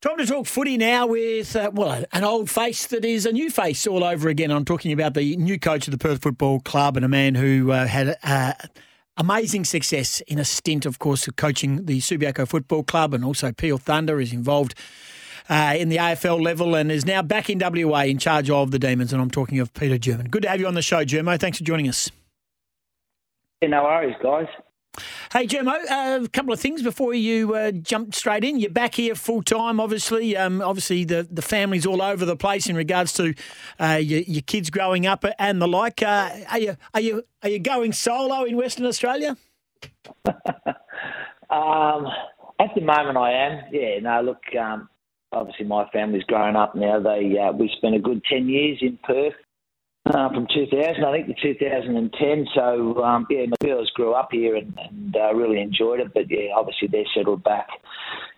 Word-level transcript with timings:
Time 0.00 0.16
to 0.18 0.26
talk 0.26 0.46
footy 0.46 0.76
now 0.76 1.08
with, 1.08 1.56
uh, 1.56 1.72
well, 1.74 2.04
an 2.12 2.22
old 2.22 2.48
face 2.48 2.86
that 2.86 3.04
is 3.04 3.26
a 3.26 3.32
new 3.32 3.50
face 3.50 3.84
all 3.84 4.04
over 4.04 4.28
again. 4.28 4.52
I'm 4.52 4.64
talking 4.64 4.92
about 4.92 5.14
the 5.14 5.36
new 5.36 5.58
coach 5.58 5.88
of 5.88 5.90
the 5.90 5.98
Perth 5.98 6.22
Football 6.22 6.60
Club 6.60 6.96
and 6.96 7.04
a 7.04 7.08
man 7.08 7.34
who 7.34 7.72
uh, 7.72 7.84
had 7.84 8.16
uh, 8.22 8.52
amazing 9.16 9.64
success 9.64 10.20
in 10.28 10.38
a 10.38 10.44
stint, 10.44 10.86
of 10.86 11.00
course, 11.00 11.26
of 11.26 11.34
coaching 11.34 11.86
the 11.86 11.98
Subiaco 11.98 12.46
Football 12.46 12.84
Club 12.84 13.12
and 13.12 13.24
also 13.24 13.50
Peel 13.50 13.76
Thunder 13.76 14.20
is 14.20 14.32
involved 14.32 14.76
uh, 15.48 15.74
in 15.76 15.88
the 15.88 15.96
AFL 15.96 16.40
level 16.40 16.76
and 16.76 16.92
is 16.92 17.04
now 17.04 17.20
back 17.20 17.50
in 17.50 17.58
WA 17.58 18.02
in 18.02 18.18
charge 18.18 18.48
of 18.50 18.70
the 18.70 18.78
Demons. 18.78 19.12
And 19.12 19.20
I'm 19.20 19.32
talking 19.32 19.58
of 19.58 19.74
Peter 19.74 19.98
German. 19.98 20.28
Good 20.28 20.42
to 20.42 20.48
have 20.48 20.60
you 20.60 20.68
on 20.68 20.74
the 20.74 20.82
show, 20.82 21.04
Germo. 21.04 21.40
Thanks 21.40 21.58
for 21.58 21.64
joining 21.64 21.88
us. 21.88 22.08
Yeah, 23.60 23.70
no 23.70 23.82
worries, 23.82 24.14
guys. 24.22 24.46
Hey, 25.32 25.46
Germo, 25.46 25.74
uh, 25.90 26.24
a 26.24 26.28
couple 26.28 26.52
of 26.52 26.60
things 26.60 26.82
before 26.82 27.14
you 27.14 27.54
uh, 27.54 27.70
jump 27.70 28.14
straight 28.14 28.44
in. 28.44 28.58
You're 28.58 28.70
back 28.70 28.94
here 28.94 29.14
full 29.14 29.42
time, 29.42 29.80
obviously. 29.80 30.36
Um, 30.36 30.62
obviously, 30.62 31.04
the, 31.04 31.26
the 31.30 31.42
family's 31.42 31.86
all 31.86 32.02
over 32.02 32.24
the 32.24 32.36
place 32.36 32.68
in 32.68 32.76
regards 32.76 33.12
to 33.14 33.34
uh, 33.80 33.98
your, 34.00 34.20
your, 34.20 34.42
kids 34.42 34.70
growing 34.70 35.06
up 35.06 35.24
and 35.38 35.60
the 35.60 35.68
like. 35.68 36.02
Uh, 36.02 36.30
are 36.50 36.58
you 36.58 36.76
are 36.94 37.00
you 37.00 37.22
are 37.42 37.48
you 37.48 37.58
going 37.58 37.92
solo 37.92 38.44
in 38.44 38.56
Western 38.56 38.86
Australia? 38.86 39.36
um, 40.26 42.06
at 42.58 42.74
the 42.74 42.80
moment, 42.80 43.16
I 43.16 43.32
am. 43.32 43.62
Yeah. 43.72 43.98
No, 44.00 44.22
look. 44.22 44.42
Um, 44.58 44.88
obviously, 45.32 45.66
my 45.66 45.88
family's 45.90 46.24
grown 46.24 46.56
up 46.56 46.74
now. 46.74 47.00
They 47.00 47.36
uh, 47.38 47.52
we 47.52 47.70
spent 47.76 47.94
a 47.94 48.00
good 48.00 48.22
ten 48.30 48.48
years 48.48 48.78
in 48.80 48.98
Perth 49.04 49.34
uh, 50.14 50.28
from 50.30 50.46
2000, 50.54 51.04
I 51.04 51.12
think, 51.12 51.26
to 51.26 51.54
2010. 51.54 52.46
So, 52.54 53.02
um, 53.02 53.26
yeah, 53.30 53.46
my 53.46 53.56
girls 53.66 53.90
grew 53.94 54.12
up 54.12 54.28
here 54.32 54.56
and, 54.56 54.72
and 54.78 55.16
uh, 55.16 55.34
really 55.34 55.60
enjoyed 55.60 56.00
it. 56.00 56.12
But, 56.14 56.30
yeah, 56.30 56.54
obviously 56.56 56.88
they're 56.88 57.04
settled 57.14 57.44
back 57.44 57.68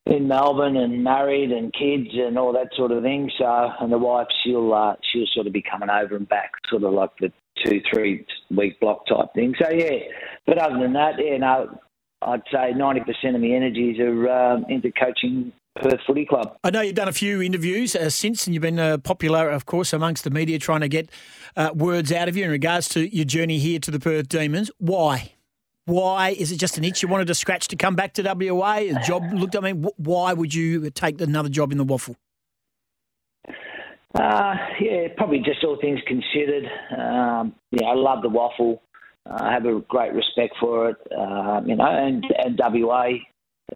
in 0.07 0.29
Melbourne 0.29 0.77
and 0.77 1.05
married 1.05 1.53
and 1.53 1.73
kids 1.73 2.11
and 2.15 2.39
all 2.39 2.53
that 2.53 2.71
sort 2.77 2.93
of 2.93 3.03
thing. 3.03 3.31
So, 3.39 3.71
and 3.81 3.93
the 3.93 3.99
wife, 3.99 4.29
she'll 4.45 4.73
uh, 4.73 4.95
she'll 5.13 5.27
sort 5.33 5.47
of 5.47 5.53
be 5.53 5.63
coming 5.63 5.91
over 5.91 6.17
and 6.17 6.29
back, 6.29 6.53
sort 6.69 6.83
of 6.83 6.93
like 6.93 7.11
the 7.21 7.33
two, 7.65 7.81
three 7.93 8.27
week 8.51 8.81
block 8.81 9.07
type 9.07 9.33
thing. 9.35 9.55
So, 9.63 9.71
yeah. 9.71 9.99
But 10.47 10.59
other 10.59 10.79
than 10.79 10.93
that, 10.95 11.15
yeah, 11.19 11.37
no, 11.39 11.79
I'd 12.23 12.43
say 12.53 12.73
90% 12.73 13.35
of 13.35 13.41
my 13.41 13.49
energies 13.49 13.99
are 14.01 14.29
um, 14.29 14.67
into 14.69 14.91
coaching 14.93 15.53
Perth 15.77 16.01
Footy 16.07 16.27
Club. 16.27 16.57
I 16.65 16.71
know 16.71 16.81
you've 16.81 16.97
done 16.97 17.09
a 17.09 17.13
few 17.13 17.41
interviews 17.41 17.95
uh, 17.95 18.11
since, 18.11 18.47
and 18.47 18.55
you've 18.55 18.63
been 18.63 18.79
uh, 18.79 18.99
popular, 18.99 19.49
of 19.49 19.67
course, 19.67 19.93
amongst 19.93 20.25
the 20.25 20.31
media, 20.31 20.59
trying 20.59 20.81
to 20.81 20.89
get 20.89 21.11
uh, 21.57 21.71
words 21.75 22.13
out 22.13 22.29
of 22.29 22.37
you 22.37 22.45
in 22.45 22.51
regards 22.51 22.89
to 22.91 23.15
your 23.15 23.25
journey 23.25 23.59
here 23.59 23.79
to 23.79 23.91
the 23.91 24.01
Perth 24.01 24.29
Demons. 24.29 24.71
Why? 24.79 25.33
Why 25.87 26.31
is 26.31 26.53
it 26.53 26.57
just 26.57 26.77
an 26.79 26.85
itch 26.85 27.03
you 27.03 27.09
wanted 27.09 27.27
to 27.29 27.35
scratch 27.35 27.69
to 27.69 27.77
come 27.77 27.97
back 27.97 28.15
to 28.15 28.23
WA? 28.23 28.77
A 28.77 28.95
job 29.05 29.25
looked. 29.33 29.57
I 29.57 29.61
mean, 29.61 29.87
why 29.97 30.33
would 30.33 30.55
you 30.55 30.91
take 30.91 31.21
another 31.21 31.49
job 31.49 31.73
in 31.73 31.79
the 31.79 31.85
WAFL? 31.85 32.17
Uh, 34.15 34.55
yeah, 34.81 35.09
probably 35.17 35.39
just 35.39 35.65
all 35.65 35.79
things 35.81 36.01
considered. 36.07 36.65
Um, 36.97 37.55
yeah, 37.71 37.87
I 37.87 37.95
love 37.95 38.23
the 38.23 38.29
WAFL. 38.29 38.79
I 39.27 39.53
have 39.53 39.67
a 39.67 39.81
great 39.89 40.13
respect 40.13 40.55
for 40.59 40.91
it, 40.91 40.97
uh, 41.17 41.61
you 41.65 41.77
know, 41.77 41.85
and, 41.85 42.25
and 42.45 42.59
WA 42.59 43.11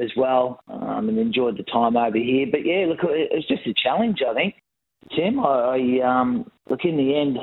as 0.01 0.11
well, 0.17 0.61
um, 0.69 1.09
and 1.09 1.19
enjoyed 1.19 1.57
the 1.57 1.65
time 1.65 1.97
over 1.97 2.17
here. 2.17 2.47
But 2.51 2.65
yeah, 2.65 2.87
look, 2.89 3.01
it 3.03 3.31
was 3.33 3.47
just 3.49 3.67
a 3.67 3.75
challenge, 3.83 4.19
I 4.29 4.35
think. 4.35 4.55
Tim, 5.15 5.41
I, 5.41 6.01
I 6.01 6.21
um, 6.21 6.51
look 6.69 6.81
in 6.85 6.97
the 6.97 7.17
end, 7.17 7.37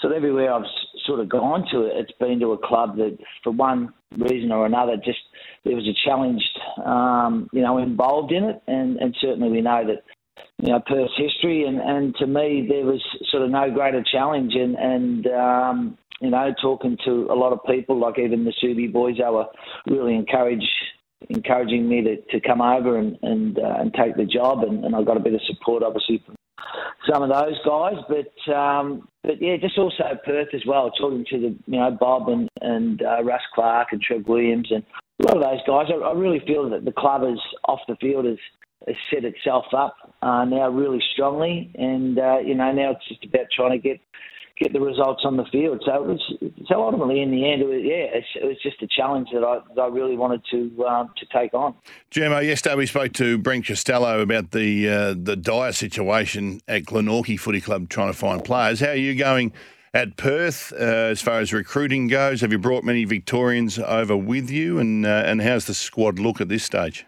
sort 0.00 0.12
of 0.12 0.16
everywhere 0.16 0.52
I've 0.52 0.64
sort 1.06 1.20
of 1.20 1.28
gone 1.28 1.64
to, 1.72 1.88
it's 1.92 2.12
been 2.18 2.40
to 2.40 2.52
a 2.52 2.66
club 2.66 2.96
that, 2.96 3.16
for 3.42 3.52
one 3.52 3.92
reason 4.16 4.52
or 4.52 4.66
another, 4.66 4.96
just 4.96 5.18
there 5.64 5.76
was 5.76 5.86
a 5.86 6.08
challenge, 6.08 6.42
um, 6.84 7.48
you 7.52 7.62
know, 7.62 7.78
involved 7.78 8.32
in 8.32 8.44
it, 8.44 8.62
and, 8.66 8.96
and 8.96 9.16
certainly 9.20 9.50
we 9.50 9.60
know 9.60 9.86
that 9.86 10.02
you 10.62 10.72
know 10.72 10.80
Perth's 10.86 11.12
history, 11.16 11.64
and, 11.64 11.80
and 11.80 12.14
to 12.16 12.26
me 12.26 12.66
there 12.68 12.84
was 12.84 13.02
sort 13.30 13.42
of 13.42 13.50
no 13.50 13.70
greater 13.70 14.02
challenge, 14.10 14.52
and 14.54 14.74
and 14.76 15.26
um, 15.28 15.98
you 16.20 16.30
know 16.30 16.52
talking 16.60 16.96
to 17.04 17.28
a 17.30 17.34
lot 17.34 17.52
of 17.52 17.60
people, 17.66 17.98
like 17.98 18.18
even 18.18 18.44
the 18.44 18.52
Subi 18.62 18.92
boys, 18.92 19.16
they 19.18 19.30
were 19.30 19.46
really 19.86 20.14
encouraged 20.14 20.68
encouraging 21.28 21.88
me 21.88 22.02
to, 22.02 22.16
to 22.30 22.40
come 22.46 22.60
over 22.60 22.98
and 22.98 23.18
and, 23.22 23.58
uh, 23.58 23.76
and 23.78 23.94
take 23.94 24.16
the 24.16 24.24
job, 24.24 24.62
and, 24.62 24.84
and 24.84 24.96
I 24.96 25.02
got 25.02 25.16
a 25.16 25.20
bit 25.20 25.34
of 25.34 25.40
support, 25.46 25.82
obviously, 25.82 26.22
from 26.24 26.36
some 27.10 27.22
of 27.22 27.28
those 27.28 27.58
guys. 27.64 27.96
But 28.08 28.52
um, 28.52 29.08
but 29.22 29.40
yeah, 29.40 29.56
just 29.56 29.78
also 29.78 30.04
Perth 30.24 30.48
as 30.54 30.62
well. 30.66 30.90
Talking 30.90 31.24
to 31.30 31.38
the 31.38 31.56
you 31.66 31.78
know 31.78 31.96
Bob 31.98 32.28
and 32.28 32.48
and 32.60 33.02
uh, 33.02 33.22
Russ 33.22 33.42
Clark 33.54 33.88
and 33.92 34.00
Trev 34.00 34.26
Williams 34.26 34.68
and 34.70 34.82
a 35.20 35.26
lot 35.26 35.36
of 35.36 35.42
those 35.42 35.60
guys. 35.66 35.92
I, 35.92 36.06
I 36.06 36.12
really 36.14 36.40
feel 36.46 36.68
that 36.70 36.84
the 36.84 36.92
club 36.92 37.22
is 37.24 37.40
off 37.66 37.80
the 37.88 37.96
field 37.96 38.24
has, 38.24 38.38
has 38.86 38.96
set 39.12 39.24
itself 39.24 39.66
up 39.76 39.94
uh, 40.22 40.44
now 40.44 40.68
really 40.70 41.02
strongly, 41.12 41.70
and 41.74 42.18
uh, 42.18 42.38
you 42.38 42.54
know 42.54 42.72
now 42.72 42.92
it's 42.92 43.08
just 43.08 43.24
about 43.24 43.46
trying 43.54 43.72
to 43.72 43.78
get 43.78 44.00
get 44.58 44.72
the 44.72 44.80
results 44.80 45.22
on 45.24 45.36
the 45.36 45.44
field. 45.50 45.82
So 45.84 45.94
it 45.94 46.06
was, 46.06 46.34
so 46.68 46.82
ultimately 46.82 47.22
in 47.22 47.30
the 47.30 47.50
end, 47.50 47.62
it 47.62 47.68
was, 47.68 47.80
yeah, 47.82 48.42
it 48.42 48.46
was 48.46 48.56
just 48.62 48.82
a 48.82 48.86
challenge 48.86 49.28
that 49.32 49.44
I, 49.44 49.60
that 49.74 49.80
I 49.80 49.86
really 49.86 50.16
wanted 50.16 50.42
to 50.50 50.86
um, 50.86 51.10
to 51.16 51.26
take 51.32 51.54
on. 51.54 51.74
Germo, 52.10 52.44
yesterday 52.44 52.74
we 52.74 52.86
spoke 52.86 53.12
to 53.14 53.38
Brent 53.38 53.66
Costello 53.66 54.20
about 54.20 54.50
the 54.50 54.88
uh, 54.88 55.14
the 55.16 55.36
dire 55.36 55.72
situation 55.72 56.60
at 56.68 56.84
Glenorchy 56.84 57.38
Footy 57.38 57.60
Club 57.60 57.88
trying 57.88 58.12
to 58.12 58.18
find 58.18 58.44
players. 58.44 58.80
How 58.80 58.88
are 58.88 58.94
you 58.94 59.14
going? 59.14 59.52
At 59.92 60.16
Perth, 60.16 60.72
uh, 60.72 60.76
as 60.76 61.20
far 61.20 61.40
as 61.40 61.52
recruiting 61.52 62.06
goes, 62.06 62.42
have 62.42 62.52
you 62.52 62.60
brought 62.60 62.84
many 62.84 63.04
Victorians 63.04 63.76
over 63.76 64.16
with 64.16 64.48
you, 64.48 64.78
and 64.78 65.04
uh, 65.04 65.24
and 65.26 65.42
how's 65.42 65.64
the 65.64 65.74
squad 65.74 66.20
look 66.20 66.40
at 66.40 66.48
this 66.48 66.62
stage? 66.62 67.06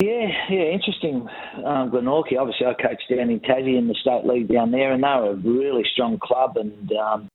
Yeah, 0.00 0.26
yeah, 0.48 0.72
interesting. 0.72 1.28
Um, 1.56 1.90
Glenorchy, 1.90 2.38
obviously, 2.40 2.66
I 2.66 2.72
coached 2.72 3.10
down 3.10 3.28
in 3.28 3.40
Tassie 3.40 3.76
in 3.76 3.88
the 3.88 3.96
state 4.00 4.24
league 4.24 4.48
down 4.48 4.70
there, 4.70 4.92
and 4.92 5.02
they 5.02 5.08
were 5.08 5.32
a 5.32 5.36
really 5.36 5.84
strong 5.92 6.18
club. 6.18 6.56
And 6.56 6.90
um, 6.92 7.28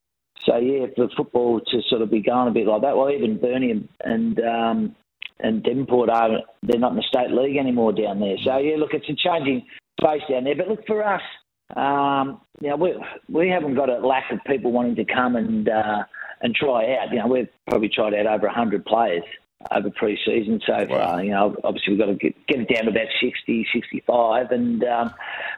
so, 0.44 0.58
yeah, 0.58 0.88
for 0.96 1.08
football 1.16 1.60
to 1.60 1.82
sort 1.88 2.02
of 2.02 2.10
be 2.10 2.20
going 2.20 2.48
a 2.48 2.52
bit 2.52 2.66
like 2.66 2.82
that, 2.82 2.98
well, 2.98 3.12
even 3.12 3.40
Burnie 3.40 3.72
and 3.72 3.88
and, 4.02 4.40
um, 4.40 4.96
and 5.40 5.62
Devonport 5.64 6.10
are 6.10 6.30
they're 6.64 6.80
not 6.80 6.94
in 6.94 6.98
the 6.98 7.04
state 7.08 7.30
league 7.30 7.58
anymore 7.58 7.94
down 7.94 8.20
there. 8.20 8.38
So, 8.44 8.58
yeah, 8.58 8.78
look, 8.78 8.94
it's 8.94 9.08
a 9.08 9.14
changing 9.14 9.64
space 10.02 10.24
down 10.28 10.46
there. 10.46 10.56
But 10.56 10.68
look 10.68 10.88
for 10.88 11.04
us, 11.04 11.22
um, 11.76 12.42
you 12.60 12.70
know, 12.70 12.76
we 12.76 12.96
we 13.30 13.50
haven't 13.50 13.76
got 13.76 13.92
a 13.92 14.00
lack 14.00 14.32
of 14.32 14.40
people 14.48 14.72
wanting 14.72 14.96
to 14.96 15.06
come 15.06 15.36
and 15.36 15.70
uh, 15.70 16.04
and 16.42 16.56
try 16.56 16.96
out. 16.96 17.12
You 17.12 17.20
know, 17.20 17.28
we've 17.28 17.50
probably 17.70 17.90
tried 17.90 18.16
out 18.16 18.26
over 18.26 18.48
hundred 18.48 18.84
players 18.84 19.24
over 19.72 19.90
pre-season 19.90 20.62
so 20.66 20.86
far. 20.88 21.24
You 21.24 21.32
know, 21.32 21.56
obviously 21.64 21.94
we've 21.94 22.00
got 22.00 22.08
to 22.08 22.16
get, 22.16 22.36
get 22.48 22.60
it 22.60 22.74
down 22.74 22.86
to 22.86 22.92
about 22.92 23.08
60, 23.22 23.68
65. 23.74 24.52
And 24.52 24.84
um, 24.84 25.14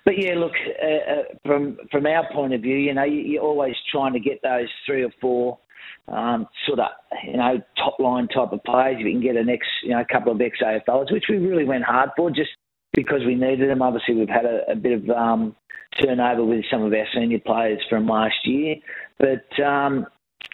but 0.06 0.18
yeah, 0.18 0.36
look, 0.36 0.54
uh, 0.82 1.12
uh, 1.12 1.24
from 1.46 1.78
from 1.92 2.06
our 2.06 2.32
point 2.32 2.54
of 2.54 2.62
view, 2.62 2.78
you 2.78 2.94
know, 2.94 3.04
you, 3.04 3.40
are 3.40 3.44
always 3.44 3.76
trying 3.92 4.14
to 4.14 4.20
get 4.20 4.42
those 4.42 4.70
three 4.86 5.04
or 5.04 5.12
four 5.20 5.60
um, 6.08 6.48
sort 6.66 6.80
of 6.80 6.88
you 7.26 7.38
know 7.38 7.62
top 7.78 8.00
line 8.00 8.28
type 8.28 8.52
of 8.52 8.64
players. 8.64 8.98
If 9.00 9.06
you 9.06 9.12
can 9.12 9.22
get 9.22 9.36
an 9.36 9.50
ex, 9.50 9.66
you 9.84 9.90
know, 9.90 10.00
a 10.00 10.06
couple 10.06 10.31
of 10.31 10.42
ex 10.42 10.58
AFLs, 10.64 11.12
which 11.12 11.26
we 11.30 11.38
really 11.38 11.66
went 11.66 11.84
hard 11.84 12.12
for, 12.16 12.30
just 12.30 12.50
because 12.94 13.22
we 13.26 13.36
needed 13.36 13.70
them. 13.70 13.81
Obviously, 13.81 14.16
we've 14.16 14.30
had 14.30 14.46
a, 14.46 14.72
a 14.72 14.76
bit 14.76 15.04
of 15.04 15.10
um, 15.10 15.56
turnover 16.02 16.46
with 16.46 16.64
some 16.72 16.84
of 16.84 16.94
our 16.94 17.08
senior 17.14 17.40
players 17.40 17.80
from 17.90 18.08
last 18.08 18.46
year, 18.46 18.76
but 19.18 19.64
um, 19.64 20.08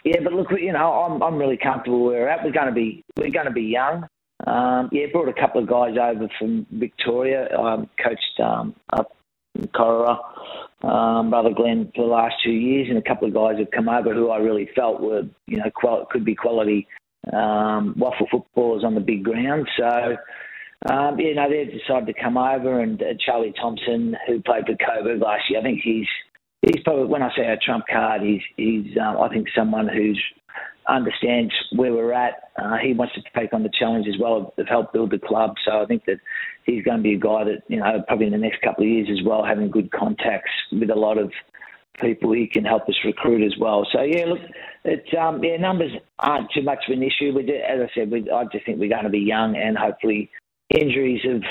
yeah, 0.06 0.20
but 0.22 0.32
look, 0.32 0.46
you 0.56 0.72
know, 0.72 0.92
I'm 0.92 1.20
I'm 1.20 1.36
really 1.36 1.56
comfortable 1.56 2.04
where 2.04 2.22
we're 2.22 2.28
at. 2.28 2.44
We're 2.44 2.52
going 2.52 2.68
to 2.68 2.72
be 2.72 3.04
we're 3.16 3.32
going 3.32 3.46
to 3.46 3.52
be 3.52 3.64
young. 3.64 4.06
Um, 4.46 4.88
yeah, 4.92 5.06
brought 5.12 5.28
a 5.28 5.32
couple 5.32 5.60
of 5.60 5.68
guys 5.68 5.96
over 6.00 6.28
from 6.38 6.64
Victoria. 6.70 7.48
Um, 7.58 7.90
coached 8.00 8.40
um, 8.40 8.76
up 8.92 9.16
in 9.56 9.66
Corowa, 9.68 10.18
um, 10.84 11.32
Rutherglen 11.32 11.90
for 11.96 12.06
the 12.06 12.12
last 12.12 12.36
two 12.44 12.52
years, 12.52 12.86
and 12.88 12.98
a 12.98 13.02
couple 13.02 13.26
of 13.26 13.34
guys 13.34 13.58
have 13.58 13.72
come 13.72 13.88
over 13.88 14.14
who 14.14 14.30
I 14.30 14.36
really 14.38 14.68
felt 14.76 15.00
were 15.00 15.22
you 15.48 15.56
know 15.56 15.70
qual- 15.74 16.06
could 16.08 16.24
be 16.24 16.36
quality 16.36 16.86
um, 17.32 17.96
WAFL 17.98 18.30
footballers 18.30 18.84
on 18.84 18.94
the 18.94 19.00
big 19.00 19.24
ground. 19.24 19.68
So. 19.76 20.16
Um, 20.90 21.18
yeah, 21.18 21.32
no, 21.32 21.48
they've 21.50 21.72
decided 21.72 22.06
to 22.06 22.22
come 22.22 22.36
over, 22.36 22.80
and 22.80 23.02
uh, 23.02 23.14
Charlie 23.18 23.52
Thompson, 23.60 24.14
who 24.28 24.40
played 24.42 24.66
for 24.66 24.76
Coburg 24.76 25.20
last 25.20 25.50
year, 25.50 25.58
I 25.58 25.62
think 25.62 25.80
he's 25.82 26.06
he's 26.62 26.82
probably 26.84 27.06
when 27.06 27.22
I 27.22 27.30
say 27.36 27.46
a 27.46 27.56
trump 27.56 27.84
card, 27.90 28.22
he's 28.22 28.42
he's 28.56 28.96
uh, 28.96 29.20
I 29.20 29.28
think 29.28 29.48
someone 29.54 29.88
who's 29.88 30.22
understands 30.88 31.52
where 31.72 31.92
we're 31.92 32.12
at. 32.12 32.50
Uh, 32.56 32.76
he 32.76 32.92
wants 32.92 33.14
to 33.14 33.22
take 33.36 33.52
on 33.52 33.62
the 33.62 33.70
challenge 33.78 34.06
as 34.08 34.18
well 34.20 34.52
of, 34.56 34.66
help 34.68 34.92
build 34.92 35.10
the 35.10 35.18
club. 35.18 35.54
So 35.64 35.82
I 35.82 35.86
think 35.86 36.04
that 36.06 36.18
he's 36.64 36.84
going 36.84 36.98
to 36.98 37.02
be 37.02 37.14
a 37.14 37.18
guy 37.18 37.44
that 37.44 37.62
you 37.68 37.78
know 37.78 38.02
probably 38.06 38.26
in 38.26 38.32
the 38.32 38.38
next 38.38 38.62
couple 38.62 38.84
of 38.84 38.90
years 38.90 39.08
as 39.10 39.24
well, 39.24 39.44
having 39.44 39.70
good 39.70 39.90
contacts 39.90 40.50
with 40.72 40.90
a 40.90 40.94
lot 40.94 41.18
of 41.18 41.30
people 42.00 42.32
he 42.32 42.46
can 42.46 42.64
help 42.64 42.88
us 42.88 42.94
recruit 43.04 43.44
as 43.44 43.58
well. 43.58 43.86
So 43.92 44.02
yeah, 44.02 44.26
look, 44.26 44.40
it's 44.84 45.08
um, 45.18 45.42
yeah 45.42 45.56
numbers 45.56 45.92
aren't 46.18 46.50
too 46.52 46.62
much 46.62 46.84
of 46.88 46.96
an 46.96 47.02
issue. 47.02 47.32
We 47.34 47.42
as 47.42 47.80
I 47.80 47.90
said, 47.94 48.10
we, 48.10 48.30
I 48.30 48.44
just 48.52 48.66
think 48.66 48.78
we're 48.78 48.90
going 48.90 49.04
to 49.04 49.10
be 49.10 49.20
young 49.20 49.56
and 49.56 49.76
hopefully 49.76 50.30
injuries 50.76 51.20
have, 51.24 51.42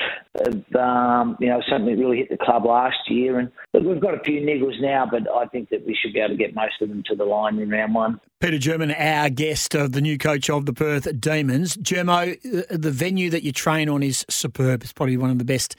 have 0.45 0.75
um, 0.75 1.37
you 1.39 1.47
know, 1.47 1.61
something 1.69 1.97
really 1.99 2.17
hit 2.17 2.29
the 2.29 2.37
club 2.37 2.65
last 2.65 2.97
year. 3.07 3.39
And 3.39 3.51
look, 3.73 3.83
we've 3.83 4.01
got 4.01 4.13
a 4.13 4.23
few 4.23 4.41
niggles 4.41 4.79
now, 4.81 5.07
but 5.09 5.23
I 5.29 5.45
think 5.47 5.69
that 5.69 5.85
we 5.85 5.97
should 5.99 6.13
be 6.13 6.19
able 6.19 6.29
to 6.29 6.37
get 6.37 6.55
most 6.55 6.81
of 6.81 6.89
them 6.89 7.03
to 7.07 7.15
the 7.15 7.25
line 7.25 7.59
in 7.59 7.69
round 7.69 7.95
one. 7.95 8.19
Peter 8.39 8.57
German, 8.57 8.91
our 8.91 9.29
guest, 9.29 9.75
of 9.75 9.93
the 9.93 10.01
new 10.01 10.17
coach 10.17 10.49
of 10.49 10.65
the 10.65 10.73
Perth 10.73 11.19
Demons. 11.19 11.77
Germo, 11.77 12.37
the 12.69 12.91
venue 12.91 13.29
that 13.29 13.43
you 13.43 13.51
train 13.51 13.89
on 13.89 14.03
is 14.03 14.25
superb. 14.29 14.83
It's 14.83 14.93
probably 14.93 15.17
one 15.17 15.31
of 15.31 15.39
the 15.39 15.45
best 15.45 15.75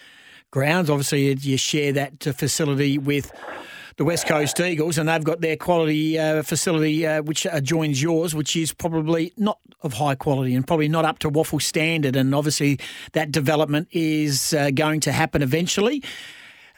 grounds. 0.51 0.91
Obviously, 0.91 1.33
you 1.35 1.57
share 1.57 1.93
that 1.93 2.23
facility 2.23 2.99
with 2.99 3.31
the 3.97 4.05
West 4.05 4.27
Coast 4.27 4.61
Eagles, 4.61 4.99
and 4.99 5.09
they've 5.09 5.25
got 5.25 5.41
their 5.41 5.57
quality 5.57 6.19
uh, 6.19 6.43
facility 6.43 7.07
uh, 7.07 7.23
which 7.23 7.47
adjoins 7.47 8.03
yours, 8.03 8.35
which 8.35 8.55
is 8.55 8.73
probably 8.73 9.33
not 9.37 9.59
of 9.83 9.95
high 9.95 10.15
quality 10.15 10.55
and 10.55 10.67
probably 10.67 10.89
not 10.89 11.05
up 11.05 11.19
to 11.21 11.31
WAFL 11.31 11.63
standard. 11.63 12.17
And 12.17 12.35
obviously, 12.35 12.79
that 13.13 13.33
development 13.33 13.89
is 13.93 14.53
uh, 14.53 14.71
going 14.71 15.01
to 15.01 15.13
happen 15.13 15.43
eventually. 15.43 16.03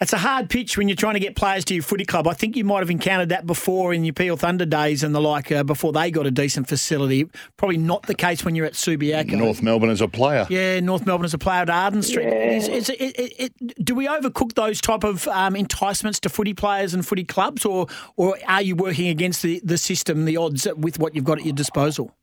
It's 0.00 0.12
a 0.12 0.18
hard 0.18 0.48
pitch 0.48 0.78
when 0.78 0.88
you're 0.88 0.96
trying 0.96 1.14
to 1.14 1.20
get 1.20 1.34
players 1.34 1.64
to 1.66 1.74
your 1.74 1.82
footy 1.82 2.04
club. 2.04 2.28
I 2.28 2.32
think 2.32 2.56
you 2.56 2.64
might 2.64 2.80
have 2.80 2.90
encountered 2.90 3.30
that 3.30 3.46
before 3.46 3.92
in 3.92 4.04
your 4.04 4.12
Peel 4.12 4.36
Thunder 4.36 4.64
days 4.64 5.02
and 5.02 5.12
the 5.12 5.20
like, 5.20 5.50
uh, 5.50 5.64
before 5.64 5.92
they 5.92 6.10
got 6.10 6.26
a 6.26 6.30
decent 6.30 6.68
facility. 6.68 7.28
Probably 7.56 7.78
not 7.78 8.04
the 8.04 8.14
case 8.14 8.44
when 8.44 8.54
you're 8.54 8.66
at 8.66 8.74
Subiaco. 8.74 9.32
North 9.32 9.60
Melbourne 9.60 9.90
as 9.90 10.00
a 10.00 10.06
player. 10.06 10.46
Yeah, 10.50 10.78
North 10.80 11.04
Melbourne 11.04 11.24
as 11.24 11.34
a 11.34 11.38
player 11.38 11.62
at 11.62 11.70
Arden 11.70 12.02
Street. 12.02 12.26
Yeah. 12.26 12.50
Is, 12.50 12.68
is, 12.68 12.88
it, 12.90 13.00
it, 13.00 13.52
it, 13.60 13.84
do 13.84 13.94
we 13.94 14.06
overcook 14.06 14.54
those 14.54 14.80
type 14.80 15.02
of 15.02 15.26
um, 15.28 15.56
enticements 15.56 16.20
to 16.20 16.28
footy 16.28 16.54
players 16.54 16.94
and 16.94 17.04
footy 17.04 17.24
clubs, 17.24 17.64
or 17.64 17.86
or 18.16 18.38
are 18.46 18.62
you 18.62 18.76
working 18.76 19.08
against 19.08 19.42
the, 19.42 19.60
the 19.64 19.78
system, 19.78 20.24
the 20.24 20.36
odds 20.36 20.66
with 20.76 20.98
what 20.98 21.14
you've 21.14 21.24
got 21.24 21.38
at 21.38 21.44
your 21.44 21.54
disposal? 21.54 22.14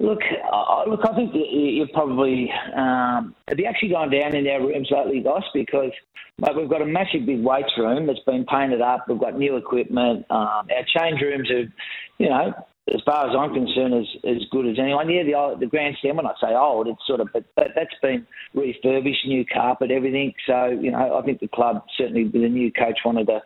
Look, 0.00 0.20
uh, 0.52 0.84
look, 0.88 1.00
I 1.02 1.14
think 1.16 1.32
you're 1.34 1.88
probably 1.92 2.50
um, 2.76 3.34
have 3.48 3.58
you 3.58 3.66
actually 3.66 3.90
gone 3.90 4.10
down 4.10 4.36
in 4.36 4.46
our 4.46 4.60
rooms 4.60 4.88
lately, 4.92 5.20
Goss? 5.20 5.42
Because 5.52 5.90
mate, 6.38 6.56
we've 6.56 6.70
got 6.70 6.82
a 6.82 6.86
massive 6.86 7.26
big 7.26 7.42
weights 7.42 7.72
room 7.76 8.06
that's 8.06 8.20
been 8.24 8.46
painted 8.46 8.80
up. 8.80 9.06
We've 9.08 9.18
got 9.18 9.36
new 9.36 9.56
equipment. 9.56 10.24
Um, 10.30 10.68
our 10.70 10.86
change 10.96 11.20
rooms 11.20 11.50
are, 11.50 11.66
you 12.18 12.28
know, 12.28 12.54
as 12.94 13.00
far 13.04 13.28
as 13.28 13.34
I'm 13.36 13.52
concerned, 13.52 13.94
as 13.94 14.06
as 14.24 14.42
good 14.52 14.68
as 14.68 14.78
anyone. 14.78 15.10
Yeah, 15.10 15.24
the 15.24 15.56
the 15.58 15.66
grandstand. 15.66 16.16
When 16.16 16.26
I 16.26 16.34
say 16.40 16.54
old, 16.54 16.86
it's 16.86 17.04
sort 17.06 17.20
of, 17.20 17.28
but, 17.32 17.44
but 17.56 17.68
that's 17.74 17.94
been 18.00 18.24
refurbished, 18.54 19.26
new 19.26 19.44
carpet, 19.44 19.90
everything. 19.90 20.32
So 20.46 20.66
you 20.68 20.92
know, 20.92 21.18
I 21.18 21.22
think 21.24 21.40
the 21.40 21.48
club 21.48 21.82
certainly 21.96 22.24
with 22.24 22.42
the 22.42 22.48
new 22.48 22.70
coach 22.70 23.00
wanted 23.04 23.26
to 23.26 23.40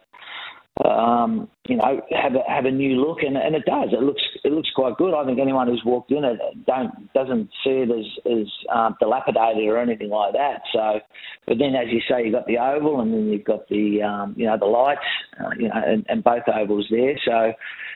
um, 0.80 1.48
you 1.68 1.76
know, 1.76 2.00
have 2.10 2.34
a, 2.34 2.42
have 2.50 2.64
a 2.64 2.70
new 2.70 2.96
look, 3.00 3.18
and, 3.22 3.36
and 3.36 3.54
it 3.54 3.64
does. 3.66 3.90
It 3.92 4.02
looks 4.02 4.22
it 4.42 4.52
looks 4.52 4.70
quite 4.74 4.96
good. 4.96 5.14
I 5.14 5.24
think 5.24 5.38
anyone 5.38 5.68
who's 5.68 5.82
walked 5.84 6.10
in 6.10 6.24
it 6.24 6.38
don't 6.66 7.12
doesn't 7.12 7.50
see 7.62 7.84
it 7.84 7.90
as 7.90 8.06
as 8.26 8.46
um, 8.74 8.96
dilapidated 8.98 9.68
or 9.68 9.78
anything 9.78 10.08
like 10.08 10.32
that. 10.32 10.62
So, 10.72 11.00
but 11.46 11.58
then 11.58 11.74
as 11.74 11.88
you 11.92 12.00
say, 12.08 12.24
you've 12.24 12.32
got 12.32 12.46
the 12.46 12.58
oval, 12.58 13.00
and 13.00 13.12
then 13.12 13.26
you've 13.26 13.44
got 13.44 13.68
the 13.68 14.02
um, 14.02 14.34
you 14.36 14.46
know 14.46 14.56
the 14.58 14.64
lights, 14.64 15.00
uh, 15.38 15.50
you 15.58 15.68
know, 15.68 15.74
and, 15.86 16.06
and 16.08 16.24
both 16.24 16.42
ovals 16.48 16.86
there. 16.90 17.16
So, 17.24 17.52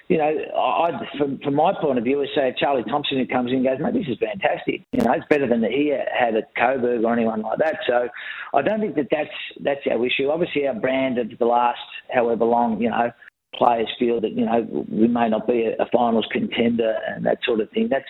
you 0.08 0.19
know, 0.19 0.32
I 0.56 0.90
from 1.19 1.38
from 1.43 1.55
my 1.55 1.72
point 1.81 1.99
of 1.99 2.05
view, 2.05 2.22
I 2.22 2.26
say 2.37 2.55
Charlie 2.61 2.84
Thompson 2.84 3.19
who 3.19 3.26
comes 3.26 3.50
in 3.50 3.58
and 3.58 3.64
goes, 3.64 3.79
mate, 3.81 3.94
this 3.94 4.06
is 4.06 4.19
fantastic. 4.20 4.82
You 4.93 5.02
know, 5.02 5.12
it's 5.12 5.26
better 5.31 5.49
than 5.49 5.64
he 5.64 5.88
had 6.12 6.37
at 6.37 6.55
Coburg 6.55 7.02
or 7.02 7.12
anyone 7.12 7.40
like 7.40 7.58
that. 7.58 7.79
So, 7.88 8.08
I 8.55 8.62
don't 8.62 8.81
think 8.81 8.94
that 8.96 9.08
that's 9.11 9.31
that's 9.64 9.81
our 9.90 10.06
issue. 10.06 10.29
Obviously, 10.31 10.69
our 10.69 10.75
brand 10.75 11.19
of 11.19 11.37
the 11.38 11.46
last 11.46 11.81
however 12.14 12.44
long, 12.44 12.66
you 12.81 12.91
know 12.91 13.11
players 13.55 13.89
feel 13.99 14.21
that 14.21 14.33
you 14.33 14.45
know 14.45 14.87
we 14.91 15.09
may 15.09 15.29
not 15.29 15.47
be 15.47 15.65
a, 15.65 15.83
a 15.83 15.87
finals 15.93 16.27
contender 16.31 16.95
and 17.09 17.25
that 17.25 17.39
sort 17.45 17.61
of 17.61 17.71
thing. 17.71 17.89
That's 17.91 18.05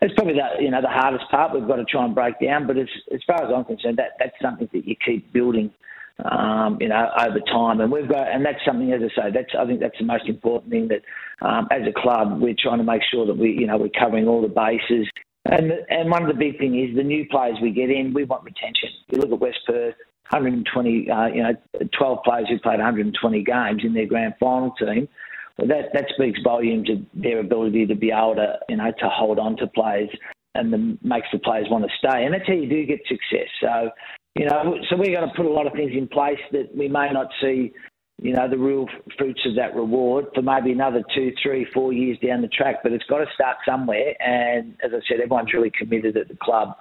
that's 0.00 0.14
probably 0.14 0.34
the 0.34 0.62
you 0.62 0.70
know 0.70 0.80
the 0.80 0.88
hardest 0.88 1.24
part 1.30 1.54
we've 1.54 1.66
got 1.66 1.76
to 1.76 1.84
try 1.84 2.04
and 2.04 2.14
break 2.14 2.40
down. 2.40 2.66
But 2.66 2.78
as 2.78 2.88
as 3.12 3.20
far 3.26 3.42
as 3.44 3.52
I'm 3.54 3.64
concerned, 3.64 3.98
that 3.98 4.12
that's 4.18 4.36
something 4.40 4.68
that 4.72 4.86
you 4.86 4.96
keep 5.04 5.32
building. 5.32 5.70
Um, 6.30 6.78
you 6.80 6.88
know, 6.88 7.10
over 7.18 7.40
time, 7.40 7.80
and 7.80 7.90
we've 7.90 8.08
got, 8.08 8.28
and 8.30 8.46
that's 8.46 8.64
something, 8.64 8.92
as 8.92 9.00
I 9.02 9.08
say, 9.20 9.30
that's 9.34 9.50
I 9.58 9.66
think 9.66 9.80
that's 9.80 9.98
the 9.98 10.04
most 10.04 10.28
important 10.28 10.70
thing 10.70 10.86
that, 10.86 11.02
um, 11.44 11.66
as 11.72 11.82
a 11.88 11.92
club, 12.00 12.40
we're 12.40 12.54
trying 12.56 12.78
to 12.78 12.84
make 12.84 13.02
sure 13.10 13.26
that 13.26 13.36
we, 13.36 13.50
you 13.50 13.66
know, 13.66 13.78
we're 13.78 13.98
covering 13.98 14.28
all 14.28 14.40
the 14.40 14.46
bases. 14.46 15.10
And 15.46 15.72
and 15.88 16.08
one 16.08 16.22
of 16.22 16.28
the 16.28 16.38
big 16.38 16.56
things 16.58 16.90
is 16.90 16.96
the 16.96 17.02
new 17.02 17.26
players 17.28 17.58
we 17.60 17.72
get 17.72 17.90
in, 17.90 18.14
we 18.14 18.22
want 18.22 18.44
retention. 18.44 18.90
You 19.10 19.18
look 19.18 19.32
at 19.32 19.40
West 19.40 19.58
Perth, 19.66 19.96
120, 20.30 21.10
uh, 21.10 21.26
you 21.26 21.42
know, 21.42 21.52
12 21.96 22.18
players 22.24 22.48
who 22.48 22.58
played 22.58 22.78
120 22.78 23.42
games 23.42 23.82
in 23.84 23.92
their 23.92 24.06
grand 24.06 24.34
final 24.40 24.72
team. 24.72 25.08
Well, 25.58 25.68
that 25.68 25.92
that 25.92 26.06
speaks 26.14 26.40
volumes 26.42 26.90
of 26.90 26.98
their 27.14 27.40
ability 27.40 27.86
to 27.86 27.94
be 27.94 28.10
able 28.10 28.34
to, 28.36 28.58
you 28.68 28.76
know, 28.76 28.90
to 28.90 29.08
hold 29.08 29.38
on 29.38 29.56
to 29.58 29.66
players 29.68 30.10
and 30.54 30.72
the, 30.72 30.98
makes 31.02 31.28
the 31.32 31.38
players 31.38 31.66
want 31.70 31.84
to 31.84 31.90
stay. 31.98 32.24
And 32.24 32.34
that's 32.34 32.46
how 32.46 32.54
you 32.54 32.68
do 32.68 32.86
get 32.86 33.00
success. 33.06 33.48
So, 33.60 33.90
you 34.34 34.46
know, 34.46 34.76
so 34.88 34.96
we're 34.96 35.14
going 35.14 35.28
to 35.28 35.34
put 35.36 35.46
a 35.46 35.50
lot 35.50 35.66
of 35.66 35.72
things 35.74 35.92
in 35.94 36.08
place 36.08 36.38
that 36.52 36.74
we 36.76 36.88
may 36.88 37.10
not 37.12 37.28
see, 37.40 37.72
you 38.22 38.32
know, 38.32 38.48
the 38.48 38.58
real 38.58 38.86
fruits 39.18 39.40
of 39.46 39.56
that 39.56 39.74
reward 39.74 40.26
for 40.34 40.42
maybe 40.42 40.72
another 40.72 41.02
two, 41.14 41.32
three, 41.42 41.66
four 41.72 41.92
years 41.92 42.18
down 42.24 42.42
the 42.42 42.48
track. 42.48 42.76
But 42.82 42.92
it's 42.92 43.04
got 43.04 43.18
to 43.18 43.26
start 43.34 43.58
somewhere. 43.66 44.14
And 44.20 44.76
as 44.84 44.92
I 44.92 45.00
said, 45.08 45.20
everyone's 45.20 45.52
really 45.52 45.72
committed 45.76 46.16
at 46.16 46.28
the 46.28 46.36
club 46.40 46.76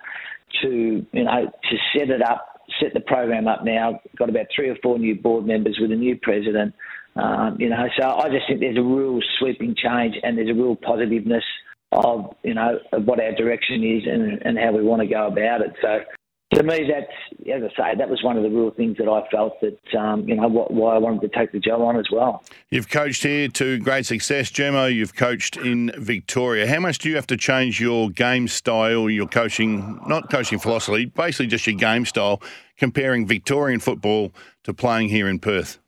to, 0.62 1.06
you 1.12 1.24
know, 1.24 1.46
to 1.46 1.78
set 1.98 2.10
it 2.10 2.22
up 2.22 2.53
set 2.80 2.94
the 2.94 3.02
program 3.02 3.48
up 3.48 3.64
now. 3.64 4.00
Got 4.18 4.30
about 4.30 4.48
three 4.56 4.70
or 4.70 4.76
four 4.82 4.98
new 4.98 5.16
board 5.16 5.46
members 5.46 5.78
with 5.82 5.92
a 5.92 5.96
new 5.96 6.18
president. 6.22 6.74
Um, 7.16 7.58
you 7.60 7.70
know, 7.70 7.86
so 8.00 8.10
I 8.10 8.30
just 8.30 8.48
think 8.48 8.60
there's 8.60 8.78
a 8.78 8.82
real 8.82 9.20
sweeping 9.40 9.76
change 9.76 10.16
and 10.24 10.38
there's 10.38 10.50
a 10.50 10.54
real 10.54 10.76
positiveness 10.76 11.44
of 11.92 12.36
you 12.44 12.56
know 12.56 12.80
of 12.92 13.06
what 13.06 13.20
our 13.20 13.34
direction 13.34 13.84
is 13.84 14.04
and, 14.08 14.42
and 14.44 14.58
how 14.58 14.72
we 14.72 14.84
want 14.84 15.02
to 15.02 15.08
go 15.08 15.28
about 15.28 15.62
it. 15.62 15.74
So 15.82 16.00
to 16.54 16.64
me, 16.64 16.90
that's 16.90 17.12
as 17.50 17.64
I 17.64 17.92
say, 17.92 17.98
that 17.98 18.10
was 18.10 18.24
one 18.24 18.38
of 18.38 18.44
the 18.44 18.50
real 18.50 18.72
things 18.72 18.98
that 18.98 19.08
I 19.08 19.28
felt 19.30 19.60
that 19.62 20.00
um, 20.00 20.28
you 20.28 20.36
know 20.36 20.48
what, 20.48 20.72
why 20.72 20.96
I 20.96 20.98
wanted 20.98 21.22
to 21.22 21.38
take 21.38 21.52
the 21.52 21.60
job 21.60 21.82
on 21.82 21.98
as 21.98 22.06
well. 22.12 22.44
You've 22.70 22.90
coached 22.90 23.24
here 23.24 23.48
to 23.50 23.80
great 23.80 24.06
success, 24.06 24.50
Germo. 24.50 24.94
You've 24.94 25.16
coached 25.16 25.58
in 25.58 25.92
Victoria. 25.98 26.68
How 26.68 26.80
much 26.80 27.00
do 27.00 27.10
you 27.10 27.16
have 27.16 27.28
to 27.28 27.38
change 27.38 27.82
your 27.82 28.10
game 28.10 28.48
style, 28.48 29.10
your 29.10 29.28
coaching, 29.28 30.00
not 30.08 30.30
coaching 30.30 30.60
philosophy, 30.60 31.06
basically 31.06 31.48
just 31.48 31.68
your 31.68 31.76
game 31.76 32.06
style, 32.06 32.42
comparing 32.78 33.28
Victorian 33.28 33.80
football 33.80 34.32
to 34.64 34.74
playing 34.74 35.10
here 35.10 35.28
in 35.28 35.40
Perth? 35.40 35.80